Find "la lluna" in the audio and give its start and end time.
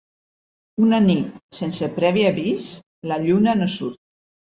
3.13-3.55